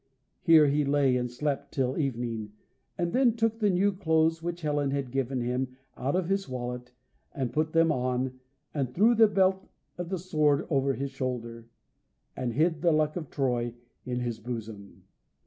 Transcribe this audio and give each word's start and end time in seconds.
Here 0.41 0.65
he 0.65 0.83
lay 0.83 1.15
and 1.15 1.29
slept 1.29 1.71
till 1.71 1.95
evening, 1.95 2.53
and 2.97 3.13
then 3.13 3.35
took 3.35 3.59
the 3.59 3.69
new 3.69 3.91
clothes 3.93 4.41
which 4.41 4.61
Helen 4.63 4.89
had 4.89 5.11
given 5.11 5.41
him 5.41 5.77
out 5.95 6.15
of 6.15 6.27
his 6.27 6.49
wallet, 6.49 6.91
and 7.35 7.53
put 7.53 7.71
them 7.73 7.91
on, 7.91 8.39
and 8.73 8.91
threw 8.95 9.13
the 9.13 9.27
belt 9.27 9.69
of 9.99 10.09
the 10.09 10.17
sword 10.17 10.65
over 10.71 10.95
his 10.95 11.11
shoulder, 11.11 11.67
and 12.35 12.53
hid 12.53 12.81
the 12.81 12.91
Luck 12.91 13.15
of 13.15 13.29
Troy 13.29 13.75
in 14.03 14.21
his 14.21 14.39
bosom. 14.39 15.03